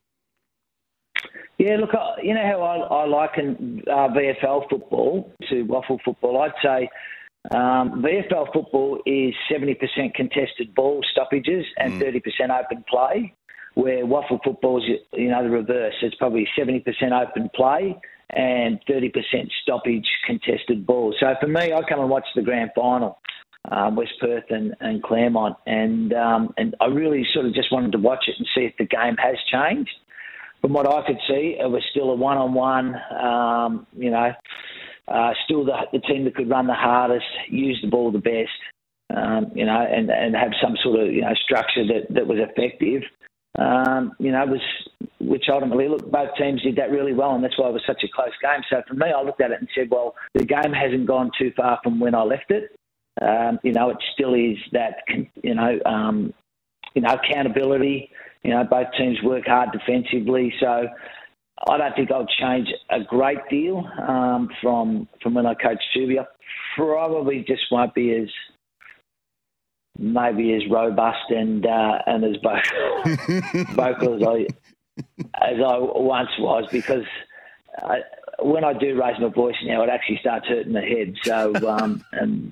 Yeah, 1.58 1.78
look, 1.78 1.92
you 2.22 2.34
know 2.34 2.44
how 2.46 2.62
I, 2.62 3.04
I 3.04 3.06
liken 3.06 3.82
uh, 3.88 4.10
VFL 4.10 4.70
football 4.70 5.32
to 5.50 5.64
WAFL 5.66 6.00
football. 6.04 6.42
I'd 6.42 6.52
say 6.62 6.90
um, 7.52 8.02
VFL 8.02 8.52
football 8.54 9.00
is 9.06 9.34
70% 9.52 10.14
contested 10.14 10.74
ball 10.74 11.02
stoppages 11.12 11.66
and 11.78 12.02
mm. 12.02 12.22
30% 12.40 12.64
open 12.64 12.84
play, 12.90 13.34
where 13.76 14.06
WAFL 14.06 14.40
football 14.44 14.78
is, 14.78 15.00
you 15.14 15.30
know, 15.30 15.44
the 15.44 15.50
reverse. 15.50 15.94
It's 16.02 16.16
probably 16.16 16.48
70% 16.58 16.84
open 17.12 17.50
play 17.54 17.96
and 18.32 18.80
30% 18.90 19.14
stoppage 19.62 20.08
contested 20.26 20.86
ball. 20.86 21.14
So 21.20 21.34
for 21.40 21.48
me, 21.48 21.74
I 21.74 21.82
come 21.88 22.00
and 22.00 22.10
watch 22.10 22.26
the 22.36 22.42
grand 22.42 22.72
final, 22.76 23.20
um, 23.72 23.96
West 23.96 24.14
Perth 24.20 24.46
and, 24.50 24.76
and 24.80 25.04
Claremont, 25.04 25.56
and 25.66 26.14
um, 26.14 26.54
and 26.58 26.76
I 26.82 26.86
really 26.86 27.26
sort 27.34 27.46
of 27.46 27.54
just 27.54 27.72
wanted 27.72 27.92
to 27.94 27.98
watch 28.00 28.26
it 28.28 28.36
and 28.38 28.48
see 28.56 28.62
if 28.62 28.74
the 28.78 28.86
game 28.86 29.16
has 29.18 29.36
changed. 29.52 29.92
From 30.62 30.74
what 30.74 30.88
I 30.88 31.06
could 31.06 31.20
see, 31.28 31.58
it 31.60 31.70
was 31.70 31.84
still 31.92 32.10
a 32.10 32.16
one-on-one, 32.16 32.96
um, 33.22 33.86
you 33.96 34.10
know, 34.10 34.32
uh, 35.08 35.32
still 35.46 35.66
the, 35.66 35.74
the 35.94 36.00
team 36.00 36.24
that 36.26 36.36
could 36.36 36.50
run 36.50 36.68
the 36.68 36.74
hardest, 36.74 37.26
use 37.50 37.80
the 37.82 37.90
ball 37.90 38.12
the 38.12 38.20
best, 38.20 38.50
um, 39.16 39.52
you 39.54 39.66
know, 39.66 39.80
and, 39.80 40.10
and 40.10 40.36
have 40.36 40.52
some 40.62 40.76
sort 40.84 41.00
of 41.00 41.14
you 41.14 41.22
know 41.22 41.34
structure 41.44 41.86
that, 41.86 42.14
that 42.14 42.28
was 42.28 42.40
effective. 42.40 43.04
Um, 43.58 44.12
you 44.20 44.32
know, 44.32 44.46
was 44.46 44.62
which 45.20 45.46
ultimately 45.50 45.88
look 45.88 46.12
both 46.12 46.30
teams 46.38 46.62
did 46.62 46.76
that 46.76 46.92
really 46.92 47.14
well, 47.14 47.36
and 47.36 47.44
that's 47.44 47.58
why 47.58 47.70
it 47.70 47.74
was 47.74 47.84
such 47.88 48.04
a 48.04 48.14
close 48.14 48.34
game. 48.42 48.62
So 48.70 48.82
for 48.88 48.96
me, 48.96 49.08
I 49.16 49.22
looked 49.22 49.42
at 49.42 49.52
it 49.52 49.60
and 49.60 49.70
said, 49.74 49.90
well, 49.90 50.16
the 50.34 50.44
game 50.44 50.74
hasn't 50.74 51.06
gone 51.06 51.32
too 51.40 51.54
far 51.56 51.80
from 51.84 52.00
when 52.00 52.16
I 52.16 52.24
left 52.24 52.50
it. 52.52 52.76
Um, 53.22 53.60
you 53.64 53.72
know, 53.72 53.92
it 53.92 53.98
still 54.14 54.34
is 54.34 54.58
that 54.74 54.98
you 55.42 55.56
know, 55.56 55.80
um, 55.86 56.34
you 56.96 57.02
know, 57.02 57.16
accountability. 57.16 58.10
You 58.44 58.52
know, 58.52 58.64
both 58.64 58.88
teams 58.98 59.18
work 59.24 59.46
hard 59.46 59.70
defensively, 59.72 60.54
so 60.60 60.88
I 61.68 61.78
don't 61.78 61.96
think 61.96 62.12
I'll 62.12 62.28
change 62.28 62.68
a 62.90 63.02
great 63.04 63.38
deal 63.50 63.88
um, 64.08 64.50
from 64.62 65.08
from 65.22 65.34
when 65.34 65.46
I 65.46 65.54
coached 65.54 65.84
Tubia. 65.94 66.28
Probably 66.76 67.46
just 67.48 67.64
won't 67.72 67.94
be 67.94 68.14
as 68.14 68.30
maybe 69.98 70.54
as 70.54 70.70
robust 70.70 71.30
and 71.30 71.66
uh, 71.66 72.00
and 72.06 72.24
as 72.26 72.36
vocal, 72.44 73.64
vocal 73.74 74.16
as 74.16 74.24
I 74.28 74.48
as 75.42 75.60
I 75.66 75.78
once 75.80 76.30
was 76.40 76.66
because 76.72 77.06
I, 77.78 78.00
when 78.40 78.64
I 78.64 78.74
do 78.74 79.02
raise 79.02 79.20
my 79.20 79.30
voice 79.30 79.56
now, 79.64 79.84
it 79.84 79.90
actually 79.90 80.18
starts 80.20 80.48
hurting 80.48 80.74
the 80.74 80.82
head. 80.82 81.16
So 81.24 81.54
um, 81.70 82.04
and 82.12 82.52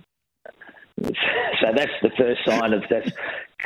so 1.03 1.67
that's 1.75 1.91
the 2.01 2.11
first 2.17 2.41
sign 2.45 2.73
of 2.73 2.83
that 2.89 3.11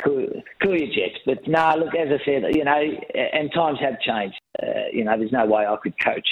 cool, 0.02 0.26
cool 0.62 0.76
your 0.76 0.88
jets. 0.88 1.20
But 1.26 1.46
no, 1.46 1.74
look, 1.78 1.94
as 1.94 2.08
I 2.08 2.24
said, 2.24 2.54
you 2.54 2.64
know, 2.64 2.80
and 3.14 3.52
times 3.52 3.78
have 3.80 4.00
changed. 4.00 4.38
Uh, 4.62 4.88
you 4.92 5.04
know, 5.04 5.16
there's 5.18 5.32
no 5.32 5.46
way 5.46 5.66
I 5.66 5.76
could 5.82 5.94
coach 6.02 6.28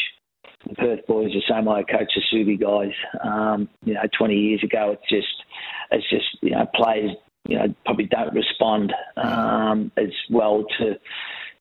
the 0.68 0.74
Perth 0.74 1.06
boys 1.06 1.32
the 1.32 1.42
same 1.48 1.66
way 1.66 1.80
I 1.80 1.82
coach 1.82 2.10
the 2.14 2.22
Subi 2.32 2.60
guys. 2.60 2.94
Um, 3.22 3.68
you 3.84 3.94
know, 3.94 4.02
20 4.18 4.34
years 4.34 4.62
ago, 4.62 4.92
it's 4.92 5.08
just, 5.08 5.44
it's 5.90 6.08
just, 6.10 6.42
you 6.42 6.50
know, 6.50 6.66
players 6.74 7.12
you 7.48 7.56
know, 7.56 7.74
probably 7.84 8.06
don't 8.06 8.34
respond 8.34 8.92
um, 9.16 9.92
as 9.96 10.10
well 10.30 10.64
to, 10.78 10.98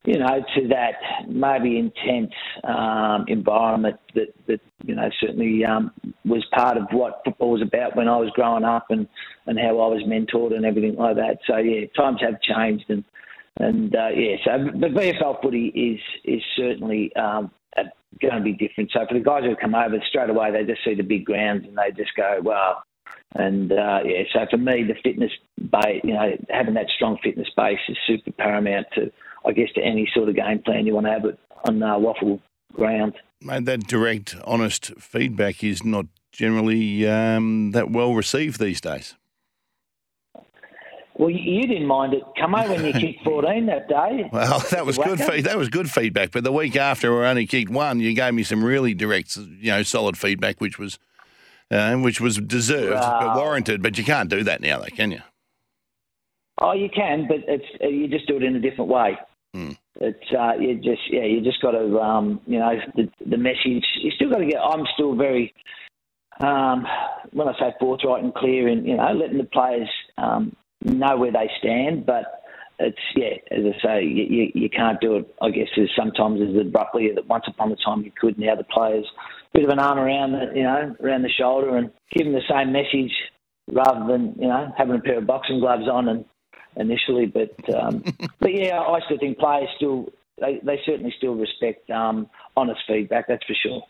you 0.06 0.20
know, 0.20 0.44
to 0.56 0.68
that 0.68 1.28
maybe 1.28 1.80
intense 1.80 2.34
um, 2.64 3.26
environment 3.28 3.98
that, 4.14 4.34
that, 4.48 4.62
you 4.84 4.96
know, 4.96 5.10
certainly 5.20 5.66
um, 5.66 5.92
was 6.24 6.46
part 6.54 6.78
of 6.78 6.84
what 6.92 7.22
football 7.26 7.52
was 7.52 7.62
about 7.62 7.96
when 7.96 8.08
I 8.08 8.18
was 8.18 8.30
growing 8.32 8.64
up 8.64 8.86
and, 8.90 9.08
and 9.48 9.58
how 9.60 9.80
I 9.80 9.88
was 9.88 10.04
mentored 10.08 10.56
and 10.56 10.66
everything 10.66 10.96
like 10.96 11.16
that. 11.16 11.40
So, 11.48 11.58
yeah, 11.58 11.86
times 11.96 12.20
have 12.22 12.42
changed 12.42 12.86
and, 12.90 13.04
and 13.58 13.96
uh, 13.96 14.10
yeah, 14.10 14.36
so 14.44 14.66
the 14.80 14.88
VFL 14.88 15.42
footy 15.42 15.68
is 15.68 16.00
is 16.26 16.42
certainly 16.58 17.16
um, 17.16 17.52
going 18.22 18.36
to 18.36 18.42
be 18.42 18.54
different. 18.54 18.92
So 18.94 19.06
for 19.08 19.14
the 19.14 19.24
guys 19.24 19.44
who 19.44 19.56
come 19.56 19.76
over 19.76 19.98
straight 20.10 20.30
away, 20.30 20.52
they 20.52 20.64
just 20.64 20.84
see 20.84 20.96
the 20.96 21.04
big 21.04 21.26
grounds 21.26 21.66
and 21.68 21.78
they 21.78 21.92
just 21.96 22.16
go, 22.16 22.40
wow, 22.42 22.82
and 23.36 23.72
uh, 23.72 24.00
yeah, 24.06 24.24
so 24.32 24.46
for 24.50 24.58
me, 24.58 24.84
the 24.84 24.96
fitness 25.04 25.32
base, 25.58 26.02
you 26.04 26.14
know, 26.14 26.38
having 26.50 26.74
that 26.76 26.88
strong 26.96 27.18
fitness 27.22 27.48
base 27.56 27.80
is 27.90 27.98
super 28.08 28.32
paramount 28.32 28.88
to, 28.96 29.12
I 29.46 29.52
guess, 29.52 29.70
to 29.76 29.82
any 29.82 30.10
sort 30.14 30.30
of 30.30 30.36
game 30.36 30.60
plan 30.60 30.86
you 30.86 30.94
want 30.94 31.08
to 31.08 31.12
have 31.12 31.26
it 31.26 31.40
on 31.66 31.84
uh, 31.84 31.96
WAFL 31.96 32.40
ground. 32.74 33.14
Mate, 33.42 33.66
that 33.66 33.88
direct, 33.88 34.36
honest 34.46 34.94
feedback 34.98 35.64
is 35.64 35.84
not 35.84 36.06
generally 36.32 37.08
um, 37.08 37.72
that 37.72 37.92
well 37.92 38.14
received 38.14 38.60
these 38.60 38.80
days. 38.80 39.16
Well, 41.18 41.30
you 41.30 41.62
didn't 41.62 41.88
mind 41.88 42.14
it. 42.14 42.24
Come 42.38 42.56
on 42.56 42.70
when 42.70 42.86
you 42.86 42.94
kicked 43.00 43.24
14 43.24 43.66
that 43.68 43.88
day. 43.88 44.30
Well, 44.32 44.60
that 44.72 44.86
was 44.86 44.98
good. 44.98 45.20
Fe- 45.20 45.42
that 45.42 45.58
was 45.58 45.70
good 45.70 45.90
feedback. 45.90 46.32
But 46.32 46.44
the 46.44 46.52
week 46.52 46.76
after, 46.76 47.18
we 47.18 47.26
only 47.26 47.48
kicked 47.48 47.72
one. 47.72 48.02
You 48.02 48.14
gave 48.14 48.34
me 48.34 48.44
some 48.44 48.64
really 48.64 48.94
direct, 48.94 49.38
you 49.38 49.72
know, 49.72 49.84
solid 49.84 50.18
feedback, 50.18 50.60
which 50.60 50.78
was 50.78 51.00
uh, 51.72 51.96
which 51.96 52.22
was 52.22 52.38
deserved 52.38 53.02
but 53.02 53.36
warranted. 53.36 53.82
But 53.82 53.98
you 53.98 54.04
can't 54.04 54.30
do 54.30 54.44
that 54.44 54.62
now, 54.62 54.80
though, 54.80 54.86
can 54.86 55.12
you? 55.12 55.22
Oh, 56.62 56.74
you 56.74 56.90
can, 56.90 57.28
but 57.28 57.38
it's 57.48 57.66
uh, 57.84 57.88
you 57.88 58.08
just 58.08 58.28
do 58.28 58.38
it 58.38 58.44
in 58.44 58.56
a 58.56 58.60
different 58.60 58.90
way. 58.90 59.18
Mm. 59.56 59.78
It's 60.00 60.34
uh, 60.38 60.54
you 60.60 60.76
just 60.76 61.02
yeah, 61.10 61.24
you 61.24 61.42
just 61.42 61.62
got 61.62 61.72
to 61.72 62.00
um, 62.00 62.42
you 62.46 62.60
know 62.60 62.78
the 62.96 63.10
the 63.26 63.38
message. 63.38 63.86
You 64.02 64.12
still 64.12 64.30
got 64.30 64.40
to 64.40 64.46
get. 64.46 64.60
I'm 64.60 64.86
still 64.94 65.16
very 65.16 65.54
um, 66.40 66.86
when 67.32 67.48
I 67.48 67.54
say 67.60 67.74
forthright 67.80 68.24
and 68.24 68.34
clear, 68.34 68.68
and 68.68 68.86
you 68.88 68.98
know 68.98 69.12
letting 69.14 69.38
the 69.38 69.46
players 69.46 69.90
um, 70.18 70.56
know 70.84 71.18
where 71.18 71.32
they 71.32 71.50
stand, 71.60 72.06
but 72.06 72.44
it's 72.80 72.98
yeah, 73.16 73.36
as 73.52 73.64
I 73.66 73.82
say, 73.82 74.04
you, 74.04 74.24
you, 74.24 74.52
you, 74.54 74.70
can't 74.70 75.00
do 75.00 75.18
it. 75.18 75.36
I 75.42 75.50
guess 75.50 75.68
as 75.78 75.88
sometimes 75.98 76.42
as 76.42 76.60
abruptly 76.60 77.10
that 77.16 77.28
once 77.28 77.46
upon 77.48 77.72
a 77.72 77.76
time 77.78 78.04
you 78.04 78.12
could. 78.20 78.38
Now 78.38 78.56
the 78.56 78.66
players 78.66 79.06
bit 79.56 79.64
of 79.64 79.70
an 79.70 79.80
arm 79.80 79.98
around 79.98 80.34
the 80.34 80.52
you 80.54 80.64
know 80.64 80.96
around 81.02 81.24
the 81.24 81.30
shoulder 81.30 81.78
and 81.78 81.92
give 82.12 82.26
them 82.26 82.34
the 82.34 82.42
same 82.50 82.72
message 82.72 83.12
rather 83.72 84.06
than 84.12 84.36
you 84.38 84.48
know 84.48 84.72
having 84.78 84.96
a 84.96 85.00
pair 85.00 85.18
of 85.18 85.28
boxing 85.28 85.60
gloves 85.60 85.88
on 85.92 86.10
and 86.10 86.26
initially. 86.76 87.26
But 87.26 87.58
um, 87.74 88.04
but 88.40 88.54
yeah, 88.54 88.80
I 88.80 89.00
still 89.06 89.18
think 89.18 89.38
players 89.38 89.70
still 89.78 90.08
they, 90.40 90.60
they 90.64 90.80
certainly 90.86 91.14
still 91.18 91.36
respect 91.36 91.90
um, 91.90 92.30
honest 92.58 92.82
feedback. 92.88 93.28
That's 93.28 93.46
for 93.46 93.56
sure. 93.56 93.82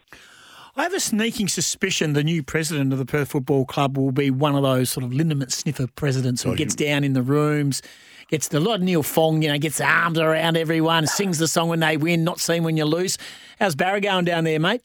I 0.77 0.83
have 0.83 0.93
a 0.93 0.99
sneaking 0.99 1.47
suspicion 1.47 2.13
the 2.13 2.23
new 2.23 2.43
president 2.43 2.91
of 2.91 2.99
the 2.99 3.05
Perth 3.05 3.29
Football 3.29 3.65
Club 3.65 3.97
will 3.97 4.11
be 4.11 4.29
one 4.29 4.55
of 4.55 4.63
those 4.63 4.89
sort 4.89 5.05
of 5.05 5.13
liniment 5.13 5.53
sniffer 5.53 5.87
presidents 5.87 6.43
who 6.43 6.53
gets 6.53 6.75
down 6.75 7.05
in 7.05 7.13
the 7.13 7.21
rooms, 7.21 7.81
gets 8.27 8.49
the 8.49 8.59
lot 8.59 8.81
Neil 8.81 9.01
Fong, 9.01 9.41
you 9.41 9.47
know, 9.47 9.57
gets 9.57 9.79
arms 9.79 10.19
around 10.19 10.57
everyone, 10.57 11.07
sings 11.07 11.39
the 11.39 11.47
song 11.47 11.69
when 11.69 11.79
they 11.79 11.95
win, 11.95 12.25
not 12.25 12.41
seen 12.41 12.63
when 12.63 12.75
you 12.75 12.83
lose. 12.83 13.17
How's 13.57 13.73
Barry 13.73 14.01
going 14.01 14.25
down 14.25 14.43
there, 14.43 14.59
mate? 14.59 14.81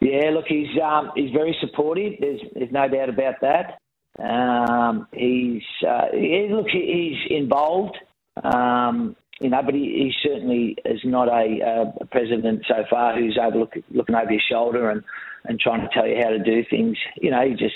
Yeah, 0.00 0.30
look, 0.30 0.46
he's 0.46 0.68
um, 0.82 1.12
he's 1.14 1.30
very 1.30 1.56
supportive. 1.60 2.14
There's 2.20 2.40
there's 2.54 2.72
no 2.72 2.88
doubt 2.88 3.08
about 3.08 3.34
that. 3.40 3.78
Um, 4.22 5.08
he's 5.12 5.62
uh, 5.86 6.06
yeah, 6.14 6.54
look, 6.54 6.68
he's 6.68 7.16
involved. 7.30 7.96
Um, 8.42 9.16
you 9.40 9.50
know, 9.50 9.62
but 9.62 9.74
he, 9.74 9.80
he 9.80 10.12
certainly 10.22 10.76
is 10.84 11.00
not 11.04 11.28
a, 11.28 11.92
a 12.00 12.06
president 12.06 12.64
so 12.68 12.84
far 12.88 13.18
who's 13.18 13.38
over 13.40 13.58
look, 13.58 13.74
looking 13.90 14.14
over 14.14 14.30
your 14.30 14.40
shoulder 14.48 14.90
and, 14.90 15.02
and 15.44 15.58
trying 15.58 15.80
to 15.80 15.88
tell 15.92 16.06
you 16.06 16.16
how 16.22 16.30
to 16.30 16.38
do 16.38 16.64
things. 16.70 16.96
You 17.20 17.30
know, 17.30 17.46
he 17.46 17.54
just, 17.54 17.74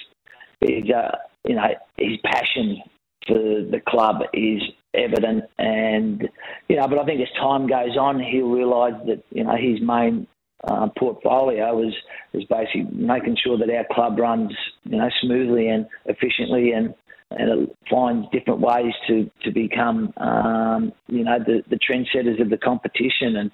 he's, 0.60 0.90
uh, 0.90 1.16
you 1.44 1.56
know, 1.56 1.66
his 1.96 2.16
passion 2.24 2.82
for 3.26 3.34
the 3.34 3.80
club 3.86 4.22
is 4.32 4.62
evident, 4.94 5.44
and 5.58 6.28
you 6.68 6.76
know, 6.76 6.88
but 6.88 6.98
I 6.98 7.04
think 7.04 7.20
as 7.20 7.28
time 7.38 7.66
goes 7.66 7.96
on, 7.98 8.20
he'll 8.20 8.48
realise 8.48 8.94
that 9.06 9.22
you 9.30 9.44
know 9.44 9.56
his 9.56 9.80
main 9.80 10.26
uh, 10.64 10.88
portfolio 10.98 11.86
is 11.86 11.94
is 12.32 12.44
basically 12.44 12.86
making 12.92 13.36
sure 13.42 13.56
that 13.58 13.70
our 13.70 13.86
club 13.92 14.18
runs 14.18 14.52
you 14.84 14.96
know 14.96 15.08
smoothly 15.22 15.68
and 15.68 15.86
efficiently 16.06 16.72
and 16.72 16.94
and 17.30 17.50
it 17.50 17.76
finds 17.90 18.26
different 18.32 18.60
ways 18.60 18.92
to 19.06 19.30
to 19.44 19.50
become 19.50 20.12
um, 20.16 20.92
you 21.08 21.24
know 21.24 21.38
the 21.38 21.62
the 21.68 21.78
trendsetters 21.78 22.40
of 22.40 22.50
the 22.50 22.56
competition. 22.56 23.36
And 23.36 23.50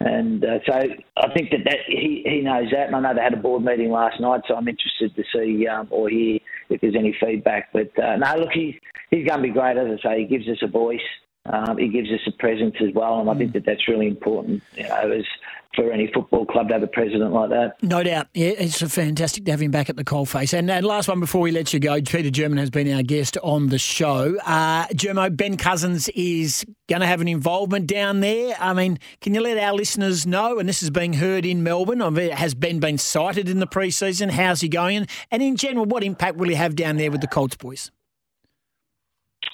and 0.00 0.44
uh, 0.44 0.58
so 0.66 0.74
I 1.16 1.32
think 1.32 1.50
that, 1.50 1.64
that 1.64 1.78
he 1.86 2.22
he 2.26 2.40
knows 2.40 2.70
that. 2.72 2.88
And 2.88 2.96
I 2.96 3.00
know 3.00 3.14
they 3.14 3.22
had 3.22 3.32
a 3.32 3.38
board 3.38 3.64
meeting 3.64 3.90
last 3.90 4.20
night 4.20 4.42
so 4.46 4.54
I'm 4.54 4.68
interested 4.68 5.14
to 5.16 5.24
see 5.32 5.66
um, 5.66 5.88
or 5.90 6.08
hear 6.08 6.38
if 6.68 6.80
there's 6.80 6.96
any 6.96 7.16
feedback. 7.18 7.70
But 7.72 7.98
uh, 7.98 8.16
no 8.16 8.36
look 8.36 8.52
he's 8.52 8.74
he's 9.10 9.26
going 9.26 9.38
to 9.38 9.48
be 9.48 9.50
great. 9.50 9.76
As 9.76 9.98
I 10.00 10.02
say 10.02 10.20
he 10.20 10.26
gives 10.26 10.48
us 10.48 10.58
a 10.62 10.68
voice. 10.68 11.00
Um, 11.46 11.76
he 11.76 11.88
gives 11.88 12.08
us 12.08 12.20
a 12.26 12.32
presence 12.32 12.74
as 12.80 12.94
well, 12.94 13.20
and 13.20 13.28
I 13.28 13.34
think 13.34 13.52
that 13.52 13.66
that's 13.66 13.86
really 13.86 14.06
important. 14.06 14.62
You 14.76 14.84
know, 14.84 15.12
as 15.12 15.26
for 15.74 15.90
any 15.92 16.10
football 16.12 16.46
club 16.46 16.68
to 16.68 16.74
have 16.74 16.82
a 16.82 16.88
president 16.88 17.32
like 17.32 17.50
that. 17.50 17.74
No 17.82 18.02
doubt. 18.02 18.28
Yeah, 18.34 18.50
it's 18.50 18.80
fantastic 18.80 19.44
to 19.44 19.50
have 19.50 19.60
him 19.60 19.70
back 19.70 19.90
at 19.90 19.96
the 19.96 20.04
coalface. 20.04 20.56
And, 20.56 20.70
and 20.70 20.86
last 20.86 21.08
one 21.08 21.20
before 21.20 21.40
we 21.40 21.50
let 21.50 21.72
you 21.72 21.80
go, 21.80 22.00
Peter 22.00 22.30
German 22.30 22.58
has 22.58 22.70
been 22.70 22.92
our 22.92 23.02
guest 23.02 23.36
on 23.42 23.68
the 23.68 23.78
show. 23.78 24.36
Uh, 24.44 24.86
Germo, 24.88 25.34
Ben 25.34 25.56
Cousins 25.56 26.08
is 26.10 26.64
going 26.88 27.00
to 27.00 27.06
have 27.06 27.20
an 27.20 27.28
involvement 27.28 27.86
down 27.86 28.20
there. 28.20 28.54
I 28.58 28.72
mean, 28.72 28.98
can 29.20 29.34
you 29.34 29.40
let 29.40 29.58
our 29.58 29.74
listeners 29.74 30.26
know, 30.26 30.58
and 30.58 30.68
this 30.68 30.82
is 30.82 30.90
being 30.90 31.14
heard 31.14 31.46
in 31.46 31.62
Melbourne, 31.62 32.00
has 32.16 32.54
Ben 32.54 32.78
been 32.78 32.98
sighted 32.98 33.48
in 33.48 33.58
the 33.58 33.66
pre-season? 33.66 34.28
How's 34.30 34.60
he 34.60 34.68
going? 34.68 35.06
And 35.30 35.42
in 35.42 35.56
general, 35.56 35.86
what 35.86 36.04
impact 36.04 36.36
will 36.36 36.48
he 36.48 36.54
have 36.54 36.76
down 36.76 36.96
there 36.96 37.10
with 37.10 37.20
the 37.20 37.26
Colts 37.26 37.56
boys? 37.56 37.90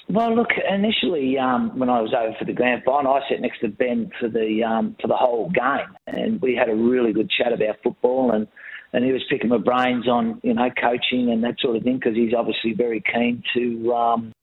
Well, 0.09 0.35
look, 0.35 0.49
initially 0.69 1.37
um, 1.37 1.77
when 1.79 1.89
I 1.89 2.01
was 2.01 2.13
over 2.13 2.35
for 2.37 2.45
the 2.45 2.53
grand 2.53 2.83
final, 2.83 3.13
I 3.13 3.21
sat 3.29 3.39
next 3.39 3.59
to 3.61 3.69
Ben 3.69 4.11
for 4.19 4.27
the 4.27 4.63
um, 4.63 4.95
for 5.01 5.07
the 5.07 5.15
whole 5.15 5.49
game, 5.51 5.95
and 6.07 6.41
we 6.41 6.55
had 6.55 6.69
a 6.69 6.75
really 6.75 7.13
good 7.13 7.29
chat 7.29 7.53
about 7.53 7.77
football, 7.83 8.31
and 8.31 8.47
and 8.93 9.05
he 9.05 9.11
was 9.11 9.23
picking 9.29 9.49
my 9.49 9.57
brains 9.57 10.07
on 10.07 10.39
you 10.43 10.53
know 10.53 10.69
coaching 10.81 11.31
and 11.31 11.43
that 11.43 11.55
sort 11.59 11.77
of 11.77 11.83
thing 11.83 11.95
because 11.95 12.15
he's 12.15 12.33
obviously 12.37 12.73
very 12.73 13.01
keen 13.13 13.41
to 13.53 13.93
um, 13.93 14.33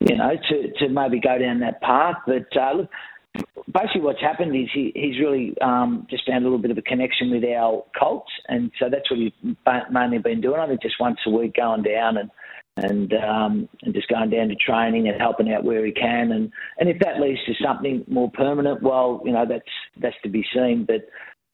you 0.00 0.16
know 0.16 0.30
to 0.48 0.72
to 0.78 0.88
maybe 0.88 1.20
go 1.20 1.36
down 1.38 1.60
that 1.60 1.82
path. 1.82 2.16
But 2.26 2.48
uh, 2.56 2.72
look, 2.78 2.90
basically 3.72 4.00
what's 4.00 4.20
happened 4.20 4.54
is 4.56 4.68
he, 4.72 4.92
he's 4.94 5.20
really 5.20 5.54
um, 5.60 6.06
just 6.10 6.26
found 6.26 6.44
a 6.44 6.46
little 6.46 6.58
bit 6.58 6.70
of 6.70 6.78
a 6.78 6.82
connection 6.82 7.30
with 7.30 7.44
our 7.44 7.84
Colts, 7.98 8.32
and 8.48 8.70
so 8.78 8.86
that's 8.90 9.10
what 9.10 9.20
he's 9.20 9.32
mainly 9.90 10.18
been 10.18 10.40
doing. 10.40 10.60
I 10.60 10.68
think 10.68 10.82
just 10.82 10.96
once 11.00 11.18
a 11.26 11.30
week 11.30 11.56
going 11.56 11.82
down 11.82 12.16
and 12.16 12.30
and 12.76 13.12
um, 13.14 13.68
and 13.82 13.94
just 13.94 14.08
going 14.08 14.30
down 14.30 14.48
to 14.48 14.54
training 14.54 15.08
and 15.08 15.20
helping 15.20 15.52
out 15.52 15.64
where 15.64 15.84
he 15.84 15.92
can. 15.92 16.32
And, 16.32 16.50
and 16.78 16.88
if 16.88 16.98
that 17.00 17.20
leads 17.20 17.40
to 17.46 17.52
something 17.62 18.04
more 18.08 18.30
permanent, 18.30 18.82
well, 18.82 19.22
you 19.24 19.32
know 19.32 19.44
that's 19.46 19.64
that's 20.00 20.16
to 20.22 20.28
be 20.28 20.44
seen. 20.54 20.84
But 20.86 21.08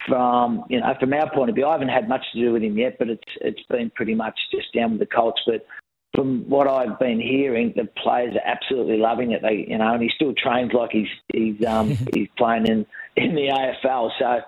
from 0.06 0.64
you 0.68 0.80
know 0.80 0.94
from 1.00 1.12
our 1.12 1.30
point 1.34 1.50
of 1.50 1.56
view, 1.56 1.66
I 1.66 1.72
haven't 1.72 1.88
had 1.88 2.08
much 2.08 2.24
to 2.32 2.40
do 2.40 2.52
with 2.52 2.62
him 2.62 2.78
yet, 2.78 2.96
but 2.98 3.08
it's 3.08 3.32
it's 3.40 3.62
been 3.68 3.90
pretty 3.90 4.14
much 4.14 4.38
just 4.52 4.72
down 4.72 4.92
with 4.92 5.00
the 5.00 5.06
Colts. 5.06 5.40
But 5.46 5.66
from 6.14 6.48
what 6.48 6.68
I've 6.68 6.98
been 6.98 7.20
hearing, 7.20 7.72
the 7.76 7.88
players 8.02 8.34
are 8.34 8.50
absolutely 8.50 8.98
loving 8.98 9.32
it. 9.32 9.42
They 9.42 9.66
you 9.68 9.78
know, 9.78 9.94
and 9.94 10.02
he 10.02 10.10
still 10.14 10.34
trains 10.34 10.72
like 10.72 10.90
he's 10.92 11.08
he's 11.32 11.64
um, 11.66 11.88
he's 12.14 12.28
playing 12.36 12.66
in 12.66 12.86
in 13.16 13.34
the 13.34 13.48
AFL. 13.48 14.10
So 14.18 14.40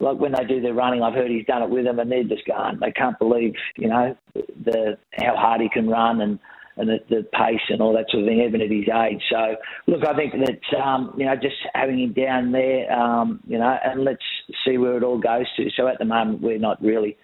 like 0.00 0.18
when 0.18 0.32
they 0.32 0.44
do 0.44 0.60
their 0.60 0.74
running, 0.74 1.02
I've 1.02 1.14
heard 1.14 1.30
he's 1.30 1.46
done 1.46 1.62
it 1.62 1.70
with 1.70 1.84
them, 1.84 1.98
and 1.98 2.10
they're 2.10 2.24
just 2.24 2.46
going. 2.46 2.78
They 2.80 2.92
can't 2.92 3.18
believe, 3.18 3.54
you 3.76 3.88
know, 3.88 4.16
the 4.34 4.96
how 5.12 5.36
hard 5.36 5.60
he 5.60 5.68
can 5.68 5.88
run 5.88 6.20
and 6.20 6.38
and 6.76 6.88
the, 6.88 6.98
the 7.10 7.22
pace 7.32 7.60
and 7.70 7.82
all 7.82 7.92
that 7.94 8.06
sort 8.08 8.22
of 8.22 8.28
thing, 8.28 8.40
even 8.40 8.60
at 8.60 8.70
his 8.70 8.88
age. 8.88 9.20
So, 9.30 9.56
look, 9.88 10.06
I 10.06 10.14
think 10.14 10.32
that 10.32 10.78
um, 10.78 11.12
you 11.16 11.26
know, 11.26 11.34
just 11.34 11.56
having 11.74 11.98
him 11.98 12.12
down 12.12 12.52
there, 12.52 12.90
um, 12.92 13.40
you 13.46 13.58
know, 13.58 13.76
and 13.84 14.04
let's 14.04 14.22
see 14.64 14.78
where 14.78 14.96
it 14.96 15.02
all 15.02 15.18
goes 15.18 15.46
to. 15.56 15.68
So 15.76 15.88
at 15.88 15.98
the 15.98 16.04
moment, 16.04 16.40
we're 16.40 16.58
not 16.58 16.80
really 16.80 17.16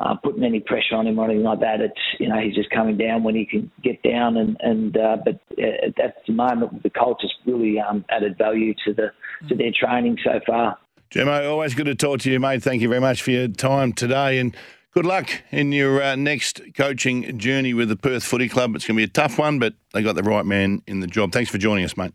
uh, 0.00 0.14
putting 0.22 0.44
any 0.44 0.60
pressure 0.60 0.94
on 0.94 1.06
him 1.06 1.18
or 1.18 1.26
anything 1.26 1.42
like 1.42 1.60
that. 1.60 1.80
It's 1.80 2.00
you 2.20 2.28
know, 2.28 2.38
he's 2.38 2.54
just 2.54 2.70
coming 2.70 2.96
down 2.96 3.24
when 3.24 3.34
he 3.34 3.44
can 3.44 3.70
get 3.82 4.02
down, 4.02 4.36
and 4.36 4.56
and 4.60 4.96
uh, 4.96 5.16
but 5.24 5.40
at 5.58 6.14
the 6.26 6.32
moment, 6.32 6.82
the 6.84 6.90
Colts 6.90 7.22
has 7.22 7.32
really 7.46 7.80
um, 7.80 8.04
added 8.10 8.38
value 8.38 8.74
to 8.84 8.94
the 8.94 9.08
to 9.48 9.56
their 9.56 9.72
training 9.78 10.16
so 10.24 10.40
far. 10.46 10.78
Germo, 11.14 11.48
always 11.48 11.76
good 11.76 11.86
to 11.86 11.94
talk 11.94 12.18
to 12.22 12.32
you, 12.32 12.40
mate. 12.40 12.60
Thank 12.60 12.82
you 12.82 12.88
very 12.88 13.00
much 13.00 13.22
for 13.22 13.30
your 13.30 13.46
time 13.46 13.92
today 13.92 14.40
and 14.40 14.52
good 14.90 15.06
luck 15.06 15.30
in 15.52 15.70
your 15.70 16.02
uh, 16.02 16.16
next 16.16 16.60
coaching 16.74 17.38
journey 17.38 17.72
with 17.72 17.88
the 17.88 17.94
Perth 17.94 18.24
Footy 18.24 18.48
Club. 18.48 18.74
It's 18.74 18.84
going 18.84 18.96
to 18.96 18.98
be 18.98 19.04
a 19.04 19.06
tough 19.06 19.38
one, 19.38 19.60
but 19.60 19.74
they 19.92 20.02
got 20.02 20.16
the 20.16 20.24
right 20.24 20.44
man 20.44 20.82
in 20.88 20.98
the 20.98 21.06
job. 21.06 21.30
Thanks 21.30 21.52
for 21.52 21.58
joining 21.58 21.84
us, 21.84 21.96
mate. 21.96 22.12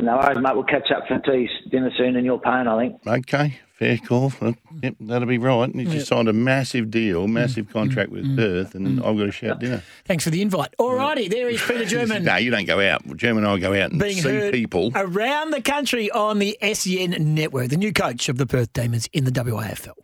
No 0.00 0.16
worries, 0.16 0.38
mate. 0.38 0.54
We'll 0.54 0.62
catch 0.64 0.90
up 0.92 1.08
for 1.08 1.18
tea 1.18 1.48
dinner 1.70 1.90
soon, 1.96 2.14
and 2.14 2.24
you're 2.24 2.38
paying, 2.38 2.68
I 2.68 2.78
think. 2.78 3.00
Okay, 3.04 3.58
fair 3.80 3.98
call. 3.98 4.32
Yep, 4.80 4.94
that'll 5.00 5.26
be 5.26 5.38
right. 5.38 5.64
And 5.68 5.80
He's 5.80 5.90
just 5.92 6.06
signed 6.06 6.28
a 6.28 6.32
massive 6.32 6.88
deal, 6.88 7.26
massive 7.26 7.66
Mm. 7.66 7.72
contract 7.72 8.10
with 8.12 8.36
Perth, 8.36 8.76
and 8.76 9.00
I've 9.00 9.16
got 9.18 9.24
to 9.24 9.32
shout 9.32 9.58
dinner. 9.58 9.82
Thanks 10.04 10.22
for 10.22 10.30
the 10.30 10.40
invite. 10.40 10.72
All 10.78 10.94
righty, 10.94 11.26
there 11.26 11.48
is 11.48 11.60
Peter 11.60 11.84
German. 11.96 12.22
No, 12.22 12.36
you 12.36 12.52
don't 12.52 12.64
go 12.64 12.80
out. 12.80 13.04
German 13.16 13.42
and 13.44 13.52
I 13.52 13.58
go 13.58 13.74
out 13.74 13.90
and 13.90 13.98
being 13.98 14.18
see 14.22 14.28
heard 14.28 14.52
people. 14.52 14.92
around 14.94 15.50
the 15.50 15.60
country 15.62 16.10
on 16.12 16.38
the 16.38 16.56
SEN 16.62 17.16
network, 17.34 17.70
the 17.70 17.76
new 17.76 17.92
coach 17.92 18.28
of 18.28 18.38
the 18.38 18.46
Perth 18.46 18.72
Demons 18.72 19.08
in 19.12 19.24
the 19.24 19.32
WAFL. 19.32 19.94